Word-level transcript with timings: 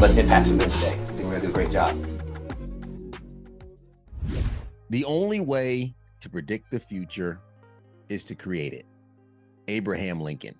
let's 0.00 0.16
impact 0.16 0.46
some 0.46 0.56
good 0.56 0.70
today. 0.72 0.92
I 0.92 1.12
think 1.12 1.28
we're 1.28 1.38
gonna 1.38 1.40
do 1.40 1.48
a 1.48 1.52
great 1.52 1.70
job. 1.70 1.94
The 4.88 5.04
only 5.04 5.40
way 5.40 5.94
to 6.22 6.30
predict 6.30 6.70
the 6.70 6.80
future 6.80 7.38
is 8.08 8.24
to 8.24 8.34
create 8.34 8.72
it. 8.72 8.86
Abraham 9.68 10.18
Lincoln. 10.18 10.54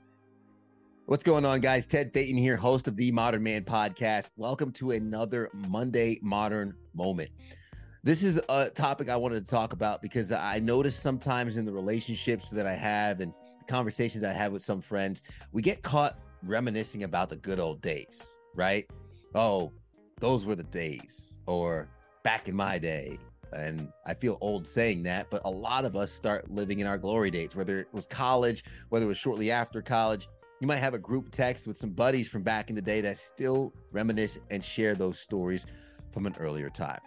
What's 1.06 1.24
going 1.24 1.46
on, 1.46 1.61
guys? 1.61 1.87
Ted 1.87 2.12
Phaeton 2.12 2.37
here, 2.37 2.55
host 2.55 2.87
of 2.87 2.96
the 2.96 3.11
Modern 3.12 3.42
Man 3.42 3.64
podcast. 3.64 4.29
Welcome 4.37 4.73
to 4.73 4.91
another 4.91 5.48
Monday 5.54 6.19
Modern 6.20 6.75
Moment. 6.95 7.30
This 8.05 8.22
is 8.22 8.38
a 8.50 8.69
topic 8.69 9.09
I 9.09 9.16
wanted 9.16 9.47
to 9.47 9.50
talk 9.50 9.72
about 9.72 10.02
because 10.02 10.33
I 10.33 10.59
notice 10.59 10.95
sometimes 10.95 11.56
in 11.56 11.64
the 11.64 11.72
relationships 11.72 12.50
that 12.50 12.66
I 12.66 12.75
have 12.75 13.20
and 13.20 13.33
conversations 13.69 14.22
I 14.22 14.34
have 14.34 14.52
with 14.52 14.62
some 14.62 14.83
friends, 14.83 15.22
we 15.50 15.62
get 15.62 15.83
caught 15.83 16.19
reminiscing 16.42 17.05
about 17.05 17.30
the 17.30 17.36
good 17.36 17.59
old 17.59 17.80
days, 17.80 18.36
right? 18.55 18.86
Oh, 19.34 19.73
those 20.20 20.45
were 20.45 20.57
the 20.57 20.65
days, 20.65 21.41
or 21.47 21.89
back 22.23 22.48
in 22.48 22.57
my 22.57 22.79
day. 22.79 23.19
And 23.53 23.93
I 24.06 24.15
feel 24.15 24.39
old 24.41 24.66
saying 24.66 25.03
that, 25.05 25.27
but 25.30 25.43
a 25.45 25.51
lot 25.51 25.84
of 25.84 25.97
us 25.97 26.12
start 26.12 26.51
living 26.51 26.79
in 26.79 26.87
our 26.87 26.98
glory 26.98 27.30
days, 27.30 27.56
whether 27.56 27.80
it 27.80 27.89
was 27.93 28.06
college, 28.06 28.65
whether 28.91 29.05
it 29.05 29.09
was 29.09 29.19
shortly 29.19 29.51
after 29.51 29.83
college 29.83 30.29
you 30.61 30.66
might 30.66 30.77
have 30.77 30.95
a 30.95 30.98
group 30.98 31.30
text 31.30 31.66
with 31.66 31.79
some 31.79 31.91
buddies 31.91 32.29
from 32.29 32.43
back 32.43 32.69
in 32.69 32.77
the 32.77 32.83
day 32.83 33.01
that 33.01 33.19
still 33.19 33.73
reminisce 33.93 34.39
and 34.51 34.62
share 34.62 34.95
those 34.95 35.19
stories 35.19 35.67
from 36.12 36.27
an 36.27 36.34
earlier 36.39 36.69
time. 36.69 37.01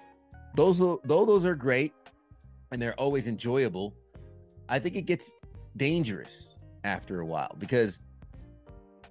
Those, 0.56 0.80
though 0.80 1.00
those 1.04 1.46
are 1.46 1.56
great 1.56 1.94
and 2.72 2.82
they're 2.82 3.00
always 3.00 3.28
enjoyable, 3.28 3.94
I 4.70 4.80
think 4.80 4.96
it 4.96 5.04
gets 5.04 5.32
dangerous 5.78 6.56
after 6.84 7.22
a 7.22 7.26
while 7.26 7.56
because 7.60 8.00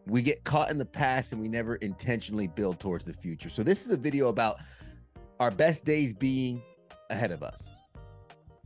we 0.06 0.22
get 0.22 0.44
caught 0.44 0.70
in 0.70 0.78
the 0.78 0.84
past 0.84 1.32
and 1.32 1.40
we 1.40 1.48
never 1.48 1.76
intentionally 1.76 2.46
build 2.46 2.80
towards 2.80 3.04
the 3.04 3.14
future. 3.14 3.48
So 3.48 3.62
this 3.62 3.84
is 3.84 3.92
a 3.92 3.96
video 3.96 4.28
about 4.28 4.58
our 5.40 5.50
best 5.50 5.84
days 5.84 6.12
being 6.12 6.62
ahead 7.10 7.30
of 7.30 7.42
us. 7.42 7.78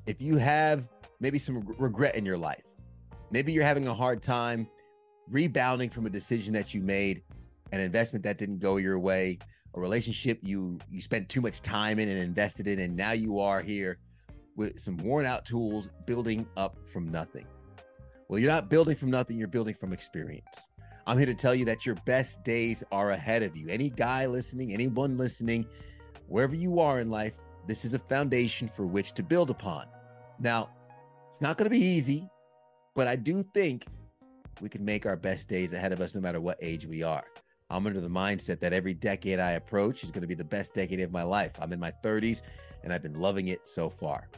If 0.06 0.20
you 0.22 0.36
have 0.36 0.88
maybe 1.20 1.38
some 1.38 1.62
regret 1.78 2.16
in 2.16 2.24
your 2.24 2.38
life, 2.38 2.62
maybe 3.30 3.52
you're 3.52 3.64
having 3.64 3.88
a 3.88 3.94
hard 3.94 4.22
time 4.22 4.68
rebounding 5.28 5.90
from 5.90 6.06
a 6.06 6.10
decision 6.10 6.52
that 6.54 6.72
you 6.72 6.80
made, 6.80 7.22
an 7.72 7.80
investment 7.80 8.24
that 8.24 8.38
didn't 8.38 8.60
go 8.60 8.76
your 8.76 8.98
way, 8.98 9.38
a 9.74 9.80
relationship 9.80 10.38
you 10.42 10.78
you 10.90 11.00
spent 11.00 11.28
too 11.28 11.40
much 11.40 11.60
time 11.60 11.98
in 11.98 12.08
and 12.08 12.18
invested 12.20 12.66
in, 12.66 12.78
and 12.78 12.96
now 12.96 13.12
you 13.12 13.40
are 13.40 13.60
here 13.60 13.98
with 14.56 14.78
some 14.80 14.96
worn 14.98 15.26
out 15.26 15.44
tools 15.44 15.90
building 16.06 16.46
up 16.56 16.78
from 16.90 17.10
nothing. 17.10 17.46
Well, 18.28 18.38
you're 18.38 18.50
not 18.50 18.70
building 18.70 18.96
from 18.96 19.10
nothing, 19.10 19.38
you're 19.38 19.48
building 19.48 19.74
from 19.74 19.92
experience. 19.92 20.68
I'm 21.06 21.18
here 21.18 21.26
to 21.26 21.34
tell 21.34 21.54
you 21.54 21.64
that 21.66 21.86
your 21.86 21.94
best 22.04 22.42
days 22.42 22.82
are 22.90 23.12
ahead 23.12 23.44
of 23.44 23.56
you. 23.56 23.68
Any 23.68 23.90
guy 23.90 24.26
listening, 24.26 24.72
anyone 24.72 25.16
listening, 25.16 25.66
wherever 26.26 26.54
you 26.54 26.80
are 26.80 27.00
in 27.00 27.10
life, 27.10 27.34
this 27.68 27.84
is 27.84 27.94
a 27.94 27.98
foundation 27.98 28.68
for 28.68 28.86
which 28.86 29.12
to 29.12 29.22
build 29.22 29.50
upon. 29.50 29.86
Now, 30.40 30.70
it's 31.30 31.40
not 31.40 31.58
going 31.58 31.66
to 31.66 31.70
be 31.70 31.84
easy, 31.84 32.28
but 32.96 33.06
I 33.06 33.14
do 33.14 33.44
think 33.54 33.86
we 34.60 34.68
can 34.68 34.84
make 34.84 35.06
our 35.06 35.16
best 35.16 35.48
days 35.48 35.72
ahead 35.72 35.92
of 35.92 36.00
us 36.00 36.14
no 36.14 36.20
matter 36.20 36.40
what 36.40 36.58
age 36.60 36.86
we 36.86 37.04
are. 37.04 37.24
I'm 37.70 37.86
under 37.86 38.00
the 38.00 38.08
mindset 38.08 38.58
that 38.60 38.72
every 38.72 38.94
decade 38.94 39.38
I 39.38 39.52
approach 39.52 40.02
is 40.02 40.10
going 40.10 40.22
to 40.22 40.28
be 40.28 40.34
the 40.34 40.44
best 40.44 40.74
decade 40.74 41.00
of 41.00 41.12
my 41.12 41.22
life. 41.22 41.52
I'm 41.60 41.72
in 41.72 41.80
my 41.80 41.92
30s 42.02 42.42
and 42.82 42.92
I've 42.92 43.02
been 43.02 43.18
loving 43.18 43.48
it 43.48 43.60
so 43.64 43.88
far. 43.88 44.28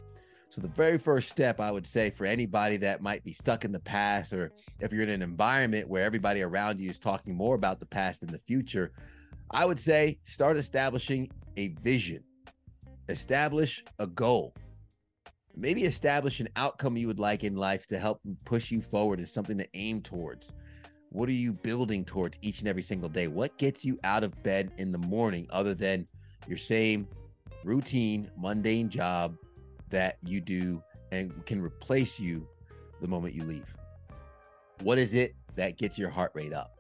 So, 0.51 0.63
the 0.63 0.69
very 0.69 0.99
first 0.99 1.29
step 1.29 1.61
I 1.61 1.71
would 1.71 1.87
say 1.87 2.11
for 2.11 2.25
anybody 2.25 2.79
that 2.79 3.03
might 3.03 3.23
be 3.23 3.33
stuck 3.33 3.65
in 3.65 3.73
the 3.73 3.81
past, 3.81 4.33
or 4.33 4.53
if 4.81 4.93
you're 4.93 5.03
in 5.03 5.11
an 5.11 5.23
environment 5.23 5.89
where 5.89 6.05
everybody 6.05 6.43
around 6.43 6.81
you 6.81 6.89
is 6.89 6.99
talking 6.99 7.35
more 7.35 7.55
about 7.55 7.81
the 7.81 7.87
past 7.87 8.21
than 8.21 8.33
the 8.33 8.41
future, 8.47 8.93
I 9.51 9.67
would 9.67 9.79
say 9.79 10.19
start 10.25 10.57
establishing 10.57 11.31
a 11.57 11.69
vision, 11.83 12.25
establish 13.09 13.85
a 13.99 14.07
goal 14.07 14.55
maybe 15.59 15.83
establish 15.83 16.39
an 16.39 16.49
outcome 16.57 16.97
you 16.97 17.09
would 17.09 17.19
like 17.19 17.43
in 17.43 17.57
life 17.57 17.87
to 17.89 17.99
help 17.99 18.21
push 18.45 18.71
you 18.71 18.81
forward 18.81 19.19
and 19.19 19.29
something 19.29 19.59
to 19.59 19.67
aim 19.75 20.01
towards. 20.01 20.53
What 21.11 21.29
are 21.29 21.33
you 21.33 21.53
building 21.53 22.05
towards 22.05 22.39
each 22.43 22.61
and 22.61 22.69
every 22.69 22.83
single 22.83 23.09
day? 23.09 23.27
What 23.27 23.59
gets 23.59 23.85
you 23.85 23.99
out 24.05 24.23
of 24.23 24.41
bed 24.43 24.71
in 24.79 24.93
the 24.93 24.99
morning 24.99 25.49
other 25.51 25.75
than 25.75 26.07
your 26.47 26.59
same 26.59 27.09
routine, 27.65 28.31
mundane 28.37 28.89
job 28.89 29.37
that 29.91 30.19
you 30.25 30.41
do 30.41 30.83
and 31.13 31.45
can 31.47 31.61
replace 31.61 32.21
you 32.21 32.47
the 33.01 33.09
moment 33.09 33.35
you 33.35 33.45
leave? 33.45 33.75
What 34.83 34.99
is 34.99 35.15
it 35.15 35.35
that 35.57 35.79
gets 35.79 35.99
your 35.99 36.11
heart 36.11 36.33
rate 36.35 36.53
up? 36.53 36.79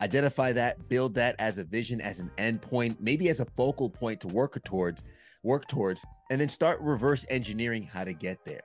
Identify 0.00 0.52
that, 0.52 0.88
build 0.88 1.14
that 1.14 1.36
as 1.38 1.58
a 1.58 1.64
vision, 1.64 2.00
as 2.00 2.20
an 2.20 2.30
endpoint, 2.38 2.96
maybe 3.00 3.28
as 3.28 3.40
a 3.40 3.44
focal 3.44 3.90
point 3.90 4.20
to 4.22 4.28
work 4.28 4.62
towards, 4.64 5.04
work 5.42 5.68
towards, 5.68 6.04
and 6.30 6.40
then 6.40 6.48
start 6.48 6.80
reverse 6.80 7.26
engineering 7.28 7.82
how 7.82 8.04
to 8.04 8.14
get 8.14 8.42
there. 8.46 8.62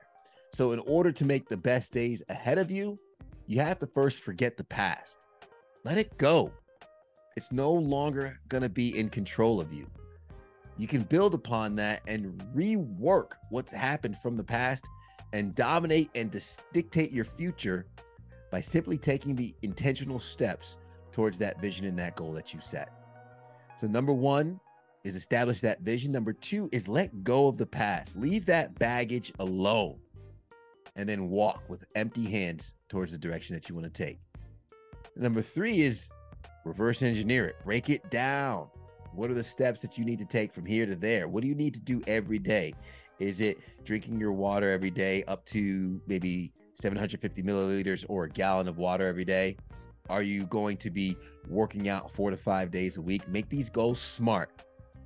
So, 0.52 0.72
in 0.72 0.78
order 0.80 1.12
to 1.12 1.24
make 1.26 1.48
the 1.48 1.56
best 1.56 1.92
days 1.92 2.22
ahead 2.30 2.56
of 2.56 2.70
you, 2.70 2.98
you 3.46 3.60
have 3.60 3.78
to 3.80 3.86
first 3.86 4.22
forget 4.22 4.56
the 4.56 4.64
past. 4.64 5.18
Let 5.84 5.98
it 5.98 6.16
go. 6.16 6.52
It's 7.36 7.52
no 7.52 7.70
longer 7.70 8.40
going 8.48 8.62
to 8.62 8.70
be 8.70 8.98
in 8.98 9.10
control 9.10 9.60
of 9.60 9.72
you. 9.74 9.86
You 10.78 10.86
can 10.86 11.02
build 11.02 11.34
upon 11.34 11.74
that 11.76 12.02
and 12.06 12.38
rework 12.54 13.32
what's 13.50 13.72
happened 13.72 14.18
from 14.18 14.36
the 14.36 14.44
past 14.44 14.84
and 15.32 15.54
dominate 15.54 16.10
and 16.14 16.30
dis- 16.30 16.58
dictate 16.72 17.12
your 17.12 17.24
future 17.24 17.86
by 18.50 18.60
simply 18.60 18.98
taking 18.98 19.34
the 19.34 19.54
intentional 19.62 20.20
steps 20.20 20.76
towards 21.12 21.38
that 21.38 21.60
vision 21.60 21.86
and 21.86 21.98
that 21.98 22.16
goal 22.16 22.32
that 22.34 22.52
you 22.52 22.60
set. 22.60 22.90
So, 23.78 23.86
number 23.86 24.12
one, 24.12 24.60
is 25.06 25.14
establish 25.14 25.60
that 25.60 25.80
vision. 25.80 26.10
Number 26.10 26.32
two 26.32 26.68
is 26.72 26.88
let 26.88 27.22
go 27.22 27.46
of 27.46 27.56
the 27.56 27.66
past, 27.66 28.16
leave 28.16 28.44
that 28.46 28.76
baggage 28.78 29.32
alone, 29.38 29.98
and 30.96 31.08
then 31.08 31.30
walk 31.30 31.62
with 31.68 31.84
empty 31.94 32.24
hands 32.24 32.74
towards 32.88 33.12
the 33.12 33.18
direction 33.18 33.54
that 33.54 33.68
you 33.68 33.74
want 33.74 33.86
to 33.86 34.04
take. 34.04 34.18
Number 35.14 35.42
three 35.42 35.80
is 35.80 36.10
reverse 36.64 37.02
engineer 37.02 37.46
it, 37.46 37.56
break 37.64 37.88
it 37.88 38.10
down. 38.10 38.68
What 39.16 39.30
are 39.30 39.34
the 39.34 39.42
steps 39.42 39.80
that 39.80 39.96
you 39.96 40.04
need 40.04 40.18
to 40.18 40.26
take 40.26 40.52
from 40.52 40.66
here 40.66 40.84
to 40.84 40.94
there? 40.94 41.26
What 41.26 41.42
do 41.42 41.48
you 41.48 41.54
need 41.54 41.72
to 41.74 41.80
do 41.80 42.02
every 42.06 42.38
day? 42.38 42.74
Is 43.18 43.40
it 43.40 43.58
drinking 43.84 44.20
your 44.20 44.32
water 44.32 44.70
every 44.70 44.90
day 44.90 45.24
up 45.24 45.46
to 45.46 46.00
maybe 46.06 46.52
750 46.74 47.42
milliliters 47.42 48.04
or 48.10 48.24
a 48.24 48.28
gallon 48.28 48.68
of 48.68 48.76
water 48.76 49.06
every 49.06 49.24
day? 49.24 49.56
Are 50.10 50.22
you 50.22 50.46
going 50.46 50.76
to 50.78 50.90
be 50.90 51.16
working 51.48 51.88
out 51.88 52.10
four 52.10 52.30
to 52.30 52.36
five 52.36 52.70
days 52.70 52.98
a 52.98 53.02
week? 53.02 53.26
Make 53.26 53.48
these 53.48 53.70
goals 53.70 54.00
smart 54.00 54.62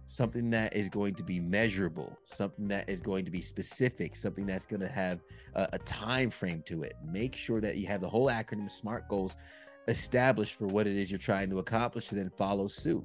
something 0.07 0.51
that 0.51 0.75
is 0.75 0.89
going 0.89 1.15
to 1.15 1.23
be 1.23 1.39
measurable 1.39 2.19
something 2.25 2.67
that 2.67 2.91
is 2.91 3.01
going 3.01 3.25
to 3.25 3.31
be 3.31 3.41
specific 3.41 4.17
something 4.17 4.45
that's 4.45 4.67
going 4.67 4.81
to 4.81 4.89
have 4.89 5.21
a, 5.55 5.69
a, 5.75 5.79
time 5.79 6.33
frame 6.33 6.65
to 6.67 6.83
it 6.83 6.95
make 7.05 7.37
sure 7.37 7.61
that 7.61 7.77
you 7.77 7.87
have 7.87 8.01
the 8.01 8.09
whole 8.09 8.27
acronym 8.27 8.69
smart 8.69 9.09
goals 9.09 9.37
established 9.87 10.59
for 10.59 10.67
what 10.67 10.89
it 10.89 10.97
is 10.97 11.13
you're 11.13 11.19
trying 11.19 11.49
to 11.49 11.61
accomplish 11.61 12.11
and 12.11 12.19
then 12.19 12.29
follow 12.29 12.67
suit 12.67 13.05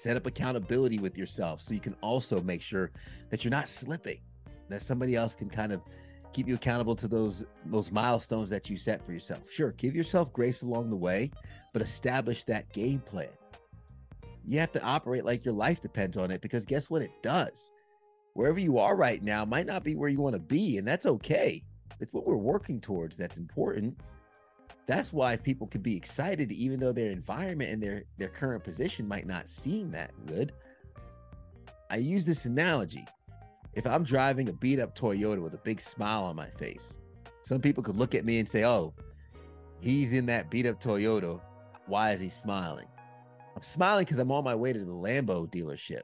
set 0.00 0.16
up 0.16 0.26
accountability 0.26 0.98
with 0.98 1.18
yourself 1.18 1.60
so 1.60 1.74
you 1.74 1.80
can 1.80 1.96
also 2.00 2.40
make 2.40 2.62
sure 2.62 2.90
that 3.30 3.44
you're 3.44 3.50
not 3.50 3.68
slipping 3.68 4.20
that 4.68 4.82
somebody 4.82 5.16
else 5.16 5.34
can 5.34 5.50
kind 5.50 5.72
of 5.72 5.82
keep 6.32 6.46
you 6.46 6.54
accountable 6.54 6.94
to 6.94 7.08
those 7.08 7.44
those 7.66 7.90
milestones 7.90 8.48
that 8.48 8.70
you 8.70 8.76
set 8.76 9.04
for 9.04 9.12
yourself 9.12 9.50
sure 9.50 9.72
give 9.72 9.94
yourself 9.94 10.32
grace 10.32 10.62
along 10.62 10.88
the 10.88 10.96
way 10.96 11.30
but 11.72 11.82
establish 11.82 12.44
that 12.44 12.72
game 12.72 13.00
plan 13.00 13.28
you 14.44 14.58
have 14.58 14.72
to 14.72 14.82
operate 14.82 15.24
like 15.24 15.44
your 15.44 15.54
life 15.54 15.80
depends 15.80 16.16
on 16.16 16.30
it 16.30 16.40
because 16.40 16.64
guess 16.64 16.90
what? 16.90 17.02
It 17.02 17.12
does. 17.22 17.72
Wherever 18.34 18.60
you 18.60 18.78
are 18.78 18.96
right 18.96 19.22
now 19.22 19.44
might 19.44 19.66
not 19.66 19.84
be 19.84 19.94
where 19.94 20.08
you 20.08 20.20
want 20.20 20.34
to 20.34 20.40
be, 20.40 20.78
and 20.78 20.86
that's 20.86 21.06
okay. 21.06 21.62
It's 22.00 22.12
what 22.12 22.26
we're 22.26 22.36
working 22.36 22.80
towards 22.80 23.16
that's 23.16 23.38
important. 23.38 24.00
That's 24.90 25.12
why 25.12 25.36
people 25.36 25.68
could 25.68 25.84
be 25.84 25.96
excited, 25.96 26.50
even 26.50 26.80
though 26.80 26.90
their 26.90 27.12
environment 27.12 27.70
and 27.70 27.80
their 27.80 28.02
their 28.18 28.28
current 28.28 28.64
position 28.64 29.06
might 29.06 29.24
not 29.24 29.48
seem 29.48 29.92
that 29.92 30.10
good. 30.26 30.52
I 31.90 31.98
use 31.98 32.24
this 32.24 32.44
analogy. 32.44 33.06
If 33.74 33.86
I'm 33.86 34.02
driving 34.02 34.48
a 34.48 34.52
beat 34.52 34.80
up 34.80 34.96
Toyota 34.98 35.40
with 35.40 35.54
a 35.54 35.58
big 35.58 35.80
smile 35.80 36.24
on 36.24 36.34
my 36.34 36.50
face, 36.50 36.98
some 37.44 37.60
people 37.60 37.84
could 37.84 37.94
look 37.94 38.16
at 38.16 38.24
me 38.24 38.40
and 38.40 38.48
say, 38.48 38.64
"Oh, 38.64 38.92
he's 39.78 40.12
in 40.12 40.26
that 40.26 40.50
beat 40.50 40.66
up 40.66 40.82
Toyota. 40.82 41.40
Why 41.86 42.10
is 42.10 42.18
he 42.18 42.28
smiling?" 42.28 42.88
I'm 43.54 43.62
smiling 43.62 44.06
because 44.06 44.18
I'm 44.18 44.32
on 44.32 44.42
my 44.42 44.56
way 44.56 44.72
to 44.72 44.84
the 44.84 44.90
Lambo 44.90 45.48
dealership, 45.48 46.02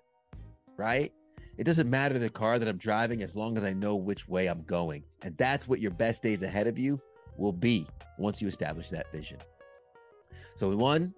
right? 0.77 1.13
It 1.59 1.65
doesn't 1.65 1.91
matter 1.91 2.21
the 2.21 2.31
car 2.31 2.61
that 2.61 2.69
I'm 2.69 2.79
driving 2.79 3.25
as 3.25 3.35
long 3.35 3.59
as 3.59 3.65
I 3.65 3.73
know 3.73 3.97
which 3.97 4.29
way 4.29 4.47
I'm 4.47 4.63
going. 4.63 5.03
And 5.23 5.37
that's 5.37 5.67
what 5.67 5.81
your 5.81 5.91
best 5.91 6.23
days 6.23 6.45
ahead 6.45 6.69
of 6.69 6.79
you 6.79 7.01
will 7.39 7.53
be 7.53 7.87
once 8.19 8.41
you 8.41 8.49
establish 8.49 8.89
that 8.91 9.11
vision. 9.13 9.39
So, 10.55 10.75
one, 10.75 11.15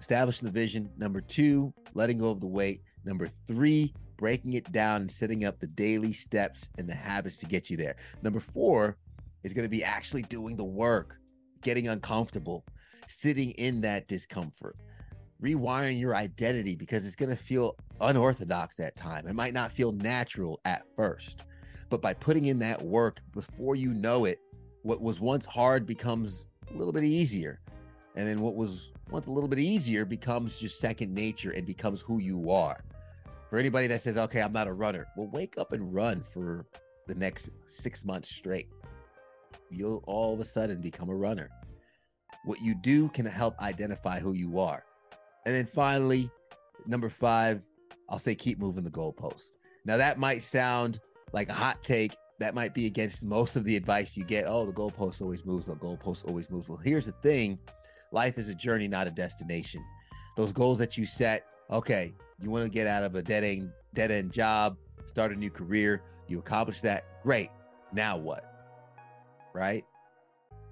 establishing 0.00 0.46
the 0.46 0.52
vision. 0.52 0.90
Number 0.96 1.20
two, 1.20 1.72
letting 1.94 2.18
go 2.18 2.30
of 2.30 2.40
the 2.40 2.46
weight. 2.46 2.82
Number 3.04 3.28
three, 3.46 3.94
breaking 4.16 4.54
it 4.54 4.70
down 4.72 5.02
and 5.02 5.10
setting 5.10 5.44
up 5.44 5.60
the 5.60 5.66
daily 5.66 6.12
steps 6.12 6.68
and 6.78 6.88
the 6.88 6.94
habits 6.94 7.38
to 7.38 7.46
get 7.46 7.70
you 7.70 7.76
there. 7.76 7.96
Number 8.22 8.40
four 8.40 8.96
is 9.44 9.52
going 9.52 9.64
to 9.64 9.70
be 9.70 9.84
actually 9.84 10.22
doing 10.22 10.56
the 10.56 10.64
work, 10.64 11.18
getting 11.62 11.88
uncomfortable, 11.88 12.64
sitting 13.06 13.50
in 13.52 13.80
that 13.82 14.08
discomfort 14.08 14.76
rewiring 15.42 16.00
your 16.00 16.16
identity 16.16 16.74
because 16.74 17.06
it's 17.06 17.14
going 17.14 17.30
to 17.30 17.36
feel 17.36 17.76
unorthodox 18.00 18.80
at 18.80 18.96
time. 18.96 19.26
It 19.26 19.34
might 19.34 19.54
not 19.54 19.72
feel 19.72 19.92
natural 19.92 20.60
at 20.64 20.82
first. 20.96 21.44
But 21.90 22.02
by 22.02 22.14
putting 22.14 22.46
in 22.46 22.58
that 22.58 22.82
work 22.82 23.20
before 23.32 23.76
you 23.76 23.94
know 23.94 24.24
it, 24.24 24.40
what 24.88 25.02
was 25.02 25.20
once 25.20 25.44
hard 25.44 25.84
becomes 25.84 26.46
a 26.70 26.74
little 26.74 26.94
bit 26.94 27.04
easier. 27.04 27.60
And 28.16 28.26
then 28.26 28.40
what 28.40 28.54
was 28.54 28.90
once 29.10 29.26
a 29.26 29.30
little 29.30 29.46
bit 29.46 29.58
easier 29.58 30.06
becomes 30.06 30.58
just 30.58 30.80
second 30.80 31.12
nature 31.12 31.50
and 31.50 31.66
becomes 31.66 32.00
who 32.00 32.20
you 32.20 32.50
are. 32.50 32.82
For 33.50 33.58
anybody 33.58 33.86
that 33.88 34.00
says, 34.00 34.16
okay, 34.16 34.40
I'm 34.40 34.50
not 34.50 34.66
a 34.66 34.72
runner, 34.72 35.06
well, 35.14 35.28
wake 35.30 35.58
up 35.58 35.74
and 35.74 35.94
run 35.94 36.22
for 36.22 36.64
the 37.06 37.14
next 37.14 37.50
six 37.68 38.02
months 38.06 38.30
straight. 38.30 38.68
You'll 39.70 40.02
all 40.06 40.32
of 40.32 40.40
a 40.40 40.44
sudden 40.46 40.80
become 40.80 41.10
a 41.10 41.14
runner. 41.14 41.50
What 42.46 42.62
you 42.62 42.74
do 42.74 43.10
can 43.10 43.26
help 43.26 43.60
identify 43.60 44.20
who 44.20 44.32
you 44.32 44.58
are. 44.58 44.84
And 45.44 45.54
then 45.54 45.66
finally, 45.66 46.30
number 46.86 47.10
five, 47.10 47.62
I'll 48.08 48.18
say 48.18 48.34
keep 48.34 48.58
moving 48.58 48.84
the 48.84 48.90
goalpost. 48.90 49.50
Now, 49.84 49.98
that 49.98 50.18
might 50.18 50.42
sound 50.42 50.98
like 51.34 51.50
a 51.50 51.54
hot 51.54 51.84
take. 51.84 52.16
That 52.38 52.54
might 52.54 52.72
be 52.72 52.86
against 52.86 53.24
most 53.24 53.56
of 53.56 53.64
the 53.64 53.76
advice 53.76 54.16
you 54.16 54.24
get. 54.24 54.44
Oh, 54.46 54.64
the 54.64 54.72
goalpost 54.72 55.20
always 55.20 55.44
moves. 55.44 55.66
The 55.66 55.74
goalpost 55.74 56.26
always 56.26 56.48
moves. 56.50 56.68
Well, 56.68 56.78
here's 56.78 57.06
the 57.06 57.12
thing 57.12 57.58
life 58.12 58.38
is 58.38 58.48
a 58.48 58.54
journey, 58.54 58.88
not 58.88 59.06
a 59.06 59.10
destination. 59.10 59.84
Those 60.36 60.52
goals 60.52 60.78
that 60.78 60.96
you 60.96 61.04
set, 61.04 61.46
okay, 61.70 62.14
you 62.40 62.50
want 62.50 62.64
to 62.64 62.70
get 62.70 62.86
out 62.86 63.02
of 63.02 63.14
a 63.16 63.22
dead 63.22 63.42
end, 63.42 63.72
dead 63.94 64.10
end 64.10 64.32
job, 64.32 64.76
start 65.06 65.32
a 65.32 65.36
new 65.36 65.50
career. 65.50 66.02
You 66.28 66.38
accomplish 66.38 66.80
that. 66.82 67.04
Great. 67.22 67.50
Now 67.92 68.16
what? 68.16 68.44
Right? 69.52 69.84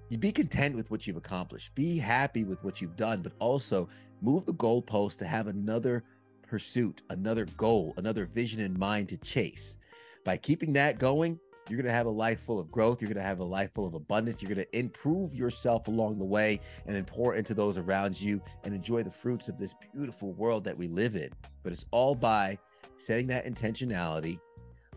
You 0.09 0.17
be 0.17 0.31
content 0.31 0.75
with 0.75 0.89
what 0.89 1.05
you've 1.05 1.17
accomplished. 1.17 1.75
Be 1.75 1.97
happy 1.97 2.45
with 2.45 2.63
what 2.63 2.79
you've 2.79 2.95
done, 2.95 3.21
but 3.21 3.33
also 3.39 3.89
move 4.21 4.45
the 4.45 4.53
goalpost 4.53 5.17
to 5.17 5.25
have 5.25 5.47
another 5.47 6.05
pursuit, 6.47 7.01
another 7.09 7.45
goal, 7.57 7.93
another 7.97 8.25
vision 8.25 8.61
in 8.61 8.79
mind 8.79 9.09
to 9.09 9.17
chase. 9.17 9.77
By 10.23 10.37
keeping 10.37 10.71
that 10.73 10.97
going, 10.97 11.39
you're 11.69 11.77
going 11.77 11.87
to 11.87 11.93
have 11.93 12.05
a 12.05 12.09
life 12.09 12.39
full 12.41 12.59
of 12.59 12.71
growth. 12.71 13.01
You're 13.01 13.09
going 13.09 13.21
to 13.21 13.27
have 13.27 13.39
a 13.39 13.43
life 13.43 13.73
full 13.73 13.87
of 13.87 13.93
abundance. 13.93 14.41
You're 14.41 14.53
going 14.53 14.65
to 14.65 14.77
improve 14.77 15.33
yourself 15.33 15.87
along 15.87 16.17
the 16.17 16.25
way 16.25 16.61
and 16.85 16.95
then 16.95 17.03
pour 17.03 17.35
into 17.35 17.53
those 17.53 17.77
around 17.77 18.19
you 18.19 18.41
and 18.63 18.73
enjoy 18.73 19.03
the 19.03 19.11
fruits 19.11 19.49
of 19.49 19.57
this 19.57 19.73
beautiful 19.93 20.33
world 20.33 20.63
that 20.63 20.77
we 20.77 20.87
live 20.87 21.15
in. 21.15 21.29
But 21.63 21.73
it's 21.73 21.85
all 21.91 22.15
by 22.15 22.57
setting 22.97 23.27
that 23.27 23.45
intentionality, 23.45 24.39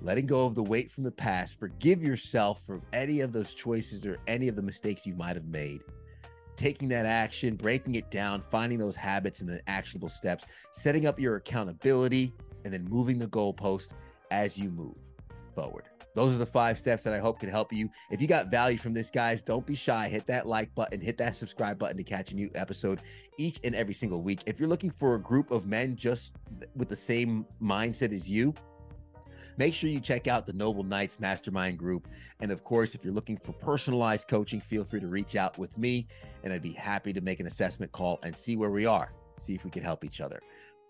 letting 0.00 0.26
go 0.26 0.46
of 0.46 0.54
the 0.54 0.62
weight 0.62 0.90
from 0.90 1.04
the 1.04 1.10
past, 1.10 1.58
forgive 1.58 2.02
yourself 2.02 2.64
for 2.64 2.80
any 2.92 3.20
of 3.20 3.32
those 3.32 3.52
choices 3.52 4.06
or 4.06 4.18
any 4.26 4.48
of 4.48 4.56
the 4.56 4.62
mistakes 4.62 5.06
you 5.06 5.14
might 5.14 5.36
have 5.36 5.46
made. 5.46 5.82
Taking 6.56 6.88
that 6.90 7.06
action, 7.06 7.56
breaking 7.56 7.94
it 7.96 8.10
down, 8.10 8.42
finding 8.42 8.78
those 8.78 8.94
habits 8.94 9.40
and 9.40 9.48
the 9.48 9.60
actionable 9.66 10.10
steps, 10.10 10.44
setting 10.72 11.06
up 11.06 11.18
your 11.18 11.36
accountability, 11.36 12.32
and 12.64 12.72
then 12.72 12.84
moving 12.84 13.18
the 13.18 13.26
goalpost 13.26 13.90
as 14.30 14.58
you 14.58 14.70
move 14.70 14.96
forward. 15.54 15.84
Those 16.14 16.34
are 16.34 16.38
the 16.38 16.46
five 16.46 16.78
steps 16.78 17.02
that 17.04 17.14
I 17.14 17.18
hope 17.18 17.38
can 17.38 17.48
help 17.48 17.72
you. 17.72 17.88
If 18.10 18.20
you 18.20 18.26
got 18.26 18.50
value 18.50 18.78
from 18.78 18.92
this, 18.92 19.10
guys, 19.10 19.42
don't 19.42 19.66
be 19.66 19.74
shy. 19.74 20.08
Hit 20.08 20.26
that 20.26 20.46
like 20.46 20.74
button, 20.74 21.00
hit 21.00 21.16
that 21.18 21.36
subscribe 21.36 21.78
button 21.78 21.96
to 21.96 22.02
catch 22.02 22.32
a 22.32 22.34
new 22.34 22.50
episode 22.54 23.00
each 23.38 23.60
and 23.64 23.74
every 23.74 23.94
single 23.94 24.22
week. 24.22 24.42
If 24.46 24.58
you're 24.58 24.68
looking 24.68 24.90
for 24.90 25.14
a 25.14 25.20
group 25.20 25.50
of 25.50 25.66
men 25.66 25.96
just 25.96 26.34
with 26.74 26.88
the 26.88 26.96
same 26.96 27.46
mindset 27.62 28.12
as 28.12 28.28
you, 28.28 28.54
make 29.56 29.72
sure 29.72 29.88
you 29.88 30.00
check 30.00 30.26
out 30.26 30.46
the 30.46 30.52
Noble 30.52 30.82
Knights 30.82 31.20
Mastermind 31.20 31.78
group. 31.78 32.08
And 32.40 32.50
of 32.50 32.64
course, 32.64 32.94
if 32.94 33.04
you're 33.04 33.14
looking 33.14 33.36
for 33.36 33.52
personalized 33.52 34.26
coaching, 34.26 34.60
feel 34.60 34.84
free 34.84 35.00
to 35.00 35.06
reach 35.06 35.36
out 35.36 35.58
with 35.58 35.76
me, 35.78 36.08
and 36.42 36.52
I'd 36.52 36.62
be 36.62 36.72
happy 36.72 37.12
to 37.12 37.20
make 37.20 37.40
an 37.40 37.46
assessment 37.46 37.92
call 37.92 38.18
and 38.22 38.34
see 38.34 38.56
where 38.56 38.70
we 38.70 38.86
are, 38.86 39.12
see 39.36 39.54
if 39.54 39.64
we 39.64 39.70
can 39.70 39.82
help 39.82 40.04
each 40.04 40.20
other. 40.20 40.40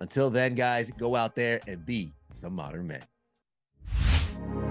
Until 0.01 0.31
then, 0.31 0.55
guys, 0.55 0.91
go 0.93 1.15
out 1.15 1.35
there 1.35 1.61
and 1.67 1.85
be 1.85 2.15
some 2.35 2.55
modern 2.55 2.87
men. 2.87 4.70